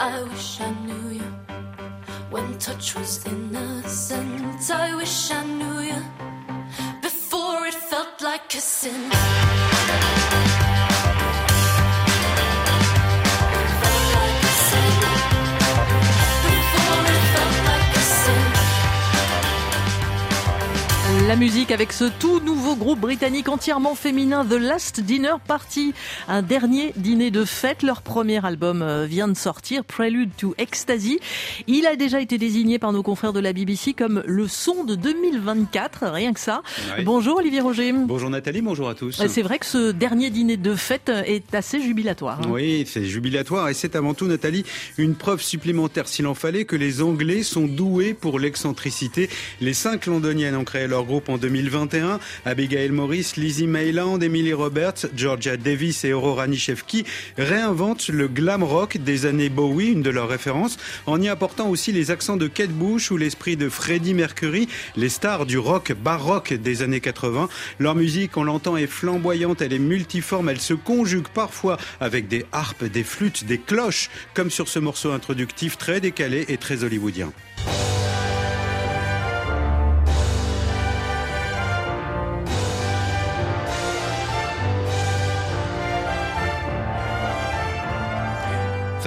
I 0.00 0.22
wish 0.22 0.60
I 0.60 0.70
knew 0.86 1.10
you 1.10 1.32
when 2.30 2.56
touch 2.58 2.94
was 2.94 3.26
innocent. 3.26 4.70
I 4.70 4.94
wish 4.94 5.32
I 5.32 5.44
knew 5.44 5.80
you 5.80 6.02
before 7.02 7.66
it 7.66 7.74
felt 7.74 8.22
like 8.22 8.54
a 8.54 8.60
sin. 8.60 9.10
La 21.28 21.36
musique 21.36 21.72
avec 21.72 21.92
ce 21.92 22.06
tout 22.06 22.40
nouveau 22.40 22.74
groupe 22.74 23.00
britannique 23.00 23.50
entièrement 23.50 23.94
féminin, 23.94 24.46
The 24.46 24.54
Last 24.54 25.00
Dinner 25.00 25.34
Party. 25.46 25.92
Un 26.26 26.40
dernier 26.40 26.94
dîner 26.96 27.30
de 27.30 27.44
fête. 27.44 27.82
Leur 27.82 28.00
premier 28.00 28.42
album 28.46 28.80
euh, 28.80 29.04
vient 29.04 29.28
de 29.28 29.36
sortir, 29.36 29.84
Prelude 29.84 30.30
to 30.38 30.54
Ecstasy. 30.56 31.20
Il 31.66 31.86
a 31.86 31.96
déjà 31.96 32.22
été 32.22 32.38
désigné 32.38 32.78
par 32.78 32.94
nos 32.94 33.02
confrères 33.02 33.34
de 33.34 33.40
la 33.40 33.52
BBC 33.52 33.92
comme 33.92 34.22
le 34.26 34.48
son 34.48 34.84
de 34.84 34.94
2024, 34.94 36.06
rien 36.06 36.32
que 36.32 36.40
ça. 36.40 36.62
Bonjour 37.04 37.36
Olivier 37.36 37.60
Roger. 37.60 37.92
Bonjour 37.92 38.30
Nathalie, 38.30 38.62
bonjour 38.62 38.88
à 38.88 38.94
tous. 38.94 39.22
C'est 39.28 39.42
vrai 39.42 39.58
que 39.58 39.66
ce 39.66 39.92
dernier 39.92 40.30
dîner 40.30 40.56
de 40.56 40.74
fête 40.74 41.10
est 41.26 41.54
assez 41.54 41.82
jubilatoire. 41.82 42.40
hein. 42.42 42.48
Oui, 42.48 42.84
c'est 42.86 43.04
jubilatoire 43.04 43.68
et 43.68 43.74
c'est 43.74 43.96
avant 43.96 44.14
tout, 44.14 44.26
Nathalie, 44.26 44.64
une 44.96 45.14
preuve 45.14 45.42
supplémentaire, 45.42 46.08
s'il 46.08 46.26
en 46.26 46.34
fallait, 46.34 46.64
que 46.64 46.76
les 46.76 47.02
Anglais 47.02 47.42
sont 47.42 47.66
doués 47.66 48.14
pour 48.14 48.38
l'excentricité. 48.38 49.28
Les 49.60 49.74
cinq 49.74 50.06
londoniennes 50.06 50.56
ont 50.56 50.64
créé 50.64 50.86
leur 50.86 51.04
groupe 51.04 51.17
en 51.28 51.38
2021. 51.38 52.20
Abigail 52.44 52.90
Morris, 52.90 53.32
Lizzie 53.36 53.66
Mayland, 53.66 54.20
Emily 54.20 54.52
Roberts, 54.52 55.06
Georgia 55.16 55.56
Davis 55.56 56.04
et 56.04 56.12
Aurora 56.12 56.46
Nishevki 56.46 57.04
réinventent 57.36 58.08
le 58.08 58.28
glam 58.28 58.62
rock 58.62 58.98
des 58.98 59.26
années 59.26 59.48
Bowie, 59.48 59.92
une 59.92 60.02
de 60.02 60.10
leurs 60.10 60.28
références, 60.28 60.78
en 61.06 61.20
y 61.20 61.28
apportant 61.28 61.68
aussi 61.68 61.92
les 61.92 62.10
accents 62.10 62.36
de 62.36 62.46
Kate 62.46 62.70
Bush 62.70 63.10
ou 63.10 63.16
l'esprit 63.16 63.56
de 63.56 63.68
Freddie 63.68 64.14
Mercury, 64.14 64.68
les 64.96 65.08
stars 65.08 65.46
du 65.46 65.58
rock 65.58 65.92
baroque 65.92 66.52
des 66.52 66.82
années 66.82 67.00
80. 67.00 67.48
Leur 67.78 67.94
musique, 67.94 68.36
on 68.36 68.44
l'entend, 68.44 68.76
est 68.76 68.86
flamboyante, 68.86 69.62
elle 69.62 69.72
est 69.72 69.78
multiforme, 69.78 70.48
elle 70.48 70.60
se 70.60 70.74
conjugue 70.74 71.28
parfois 71.28 71.78
avec 72.00 72.28
des 72.28 72.46
harpes, 72.52 72.84
des 72.84 73.04
flûtes, 73.04 73.44
des 73.44 73.58
cloches, 73.58 74.10
comme 74.34 74.50
sur 74.50 74.68
ce 74.68 74.78
morceau 74.78 75.12
introductif 75.12 75.78
très 75.78 76.00
décalé 76.00 76.44
et 76.48 76.56
très 76.56 76.84
hollywoodien. 76.84 77.32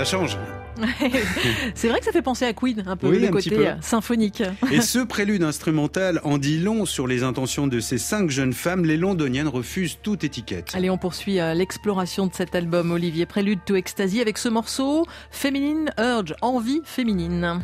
Ça 0.01 0.17
change. 0.17 0.35
C'est 1.75 1.87
vrai 1.87 1.99
que 1.99 2.05
ça 2.05 2.11
fait 2.11 2.23
penser 2.23 2.43
à 2.43 2.53
Queen, 2.53 2.81
un 2.87 2.97
peu 2.97 3.07
Oui, 3.07 3.19
le 3.19 3.27
un 3.27 3.31
côté 3.31 3.67
euh, 3.67 3.73
symphonique. 3.81 4.41
Et 4.71 4.81
ce 4.81 4.97
prélude 4.97 5.43
instrumental 5.43 6.19
en 6.23 6.39
dit 6.39 6.57
long 6.57 6.87
sur 6.87 7.05
les 7.05 7.21
intentions 7.21 7.67
de 7.67 7.79
ces 7.79 7.99
cinq 7.99 8.31
jeunes 8.31 8.53
femmes. 8.53 8.83
Les 8.83 8.97
londoniennes 8.97 9.47
refusent 9.47 9.99
toute 10.01 10.23
étiquette. 10.23 10.71
Allez, 10.73 10.89
on 10.89 10.97
poursuit 10.97 11.39
euh, 11.39 11.53
l'exploration 11.53 12.25
de 12.25 12.33
cet 12.33 12.55
album, 12.55 12.89
Olivier 12.89 13.27
Prélude 13.27 13.59
to 13.63 13.75
Ecstasy, 13.75 14.21
avec 14.21 14.39
ce 14.39 14.49
morceau 14.49 15.05
Feminine 15.29 15.91
Urge, 15.99 16.33
envie 16.41 16.81
féminine. 16.83 17.61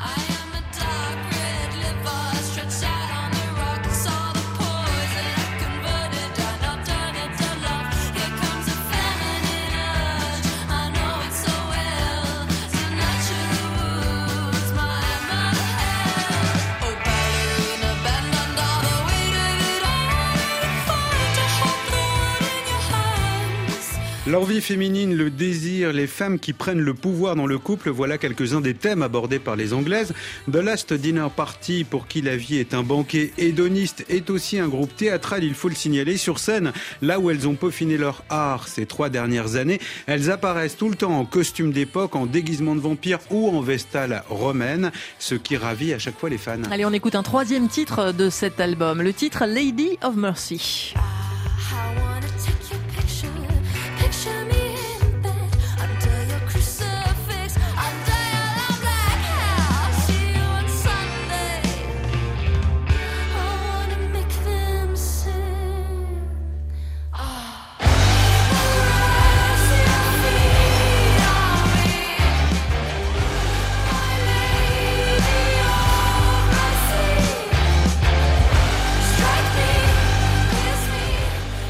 L'envie 24.28 24.60
féminine, 24.60 25.16
le 25.16 25.30
désir, 25.30 25.94
les 25.94 26.06
femmes 26.06 26.38
qui 26.38 26.52
prennent 26.52 26.82
le 26.82 26.94
pouvoir 26.94 27.38
dans 27.38 27.46
le 27.46 27.58
couple, 27.58 27.90
voilà 27.90 28.18
quelques-uns 28.18 28.60
des 28.60 28.74
thèmes 28.74 29.02
abordés 29.02 29.40
par 29.40 29.56
les 29.56 29.72
Anglaises. 29.72 30.14
The 30.52 30.58
Last 30.58 30.92
Dinner 30.94 31.28
Party, 31.34 31.86
pour 31.86 32.08
qui 32.08 32.22
la 32.22 32.36
vie 32.36 32.58
est 32.58 32.74
un 32.74 32.84
banquet 32.84 33.32
hédoniste, 33.38 34.04
est 34.10 34.30
aussi 34.30 34.60
un 34.60 34.68
groupe 34.68 34.94
théâtral, 34.94 35.46
il 35.46 35.54
faut 35.54 35.70
le 35.70 35.76
signaler, 35.76 36.18
sur 36.18 36.40
scène, 36.40 36.74
là 37.02 37.22
où 37.22 37.32
elles 37.32 37.48
ont 37.48 37.56
peaufiné 37.56 37.96
leur 37.96 38.26
art 38.28 38.68
ces 38.68 38.86
trois 38.86 39.08
dernières 39.08 39.56
années. 39.56 39.80
Elles 40.08 40.30
apparaissent 40.30 40.76
tout 40.76 40.90
le 40.90 40.96
temps 40.96 41.18
en 41.18 41.24
costume 41.24 41.72
d'époque, 41.72 42.18
en 42.18 42.26
déguisement 42.26 42.76
de 42.76 42.82
vampire 42.82 43.20
ou 43.32 43.48
en 43.48 43.62
vestale 43.62 44.24
romaine, 44.28 44.92
ce 45.20 45.36
qui 45.36 45.56
ravit 45.56 45.94
à 45.94 46.00
chaque 46.00 46.20
fois 46.20 46.30
les 46.30 46.38
fans. 46.38 46.64
Allez, 46.70 46.84
on 46.84 46.92
écoute 46.92 47.16
un 47.16 47.24
troisième 47.24 47.70
titre 47.70 48.12
de 48.12 48.30
cet 48.30 48.60
album, 48.60 49.02
le 49.02 49.14
titre 49.14 49.46
Lady 49.46 49.98
of 50.04 50.18
Mercy. 50.18 50.94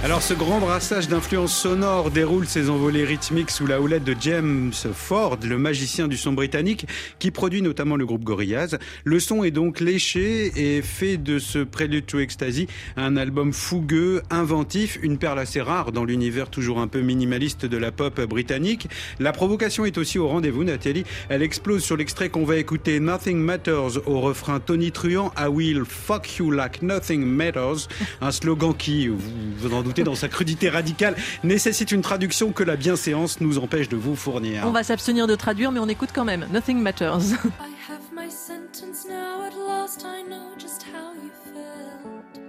Alors 0.08 0.22
ce 0.22 0.34
grand 0.34 0.62
brassage 0.62 1.10
d'influences 1.10 1.54
sonores 1.54 2.12
déroule 2.12 2.48
ses 2.48 2.70
envolées 2.70 3.04
rythmiques 3.04 3.52
sous 3.52 3.68
la 3.68 3.82
houlette 3.82 4.06
de 4.06 4.16
James 4.22 4.72
Ford, 4.72 5.38
le 5.44 5.58
magicien 5.58 6.08
du 6.08 6.16
son 6.16 6.32
britannique, 6.32 6.88
qui 7.20 7.30
produit 7.30 7.62
notamment 7.62 7.98
le 7.98 8.06
groupe 8.06 8.24
Gorillaz. 8.24 8.78
Le 9.04 9.20
son 9.20 9.44
est 9.44 9.52
donc 9.52 9.82
léché 9.82 10.78
et 10.78 10.82
fait 10.82 11.18
de 11.18 11.40
ce 11.40 11.60
Prelude 11.60 12.06
to 12.06 12.20
Ecstasy 12.20 12.68
un 12.96 13.18
album 13.18 13.52
fougueux, 13.52 14.22
inventif, 14.30 14.98
une 15.02 15.18
perle 15.18 15.40
assez 15.40 15.60
rare 15.60 15.92
dans 15.92 16.06
l'univers 16.06 16.50
toujours 16.50 16.80
un 16.80 16.88
peu 16.88 17.02
minimaliste 17.02 17.66
de 17.66 17.76
la 17.76 17.92
pop 17.92 18.22
britannique. 18.22 18.88
La 19.20 19.34
provocation 19.34 19.84
est 19.84 19.98
aussi 19.98 20.20
au 20.20 20.30
rendez-vous, 20.30 20.64
Nathalie. 20.64 21.04
Elle 21.28 21.42
explose 21.42 21.84
sur 21.84 21.98
l'extrait 21.98 22.30
qu'on 22.30 22.46
va 22.46 22.56
écouter 22.56 23.02
Nothing 23.02 23.40
Matters 23.40 24.08
au 24.08 24.22
refrain 24.22 24.62
tonitruant 24.62 25.34
I 25.38 25.48
will 25.50 25.84
fuck 25.84 26.38
you 26.38 26.50
like 26.50 26.82
nothing 26.82 27.26
matters. 27.26 27.90
Un 28.22 28.32
slogan 28.32 28.74
qui, 28.74 29.10
vous 29.10 29.18
vous 29.58 29.74
en 29.74 29.82
doutez, 29.82 29.97
dans 30.04 30.16
sa 30.16 30.28
crudité 30.28 30.70
radicale, 30.70 31.16
nécessite 31.44 31.92
une 31.92 32.02
traduction 32.02 32.52
que 32.52 32.64
la 32.64 32.76
bienséance 32.76 33.42
nous 33.42 33.58
empêche 33.60 33.90
de 33.90 33.98
vous 33.98 34.16
fournir. 34.16 34.64
On 34.66 34.72
va 34.72 34.84
s'abstenir 34.84 35.28
de 35.28 35.36
traduire, 35.36 35.72
mais 35.72 35.80
on 35.80 35.88
écoute 35.90 36.10
quand 36.14 36.26
même. 36.26 36.48
Nothing 36.52 36.80
Matters. 36.80 37.34
I 37.60 37.72
have 37.90 38.02
my 38.14 38.30
sentence 38.30 39.06
now. 39.08 39.42
At 39.46 39.54
last, 39.56 40.06
I 40.06 40.24
know 40.28 40.56
just 40.58 40.84
how 40.84 41.14
you 41.14 41.32
felt. 41.54 42.40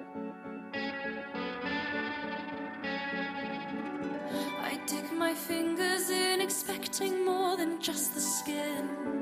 I 4.62 4.78
dig 4.86 5.04
my 5.18 5.34
fingers 5.34 6.10
in, 6.10 6.40
expecting 6.40 7.24
more 7.24 7.56
than 7.56 7.80
just 7.80 8.14
the 8.14 8.20
skin. 8.20 9.17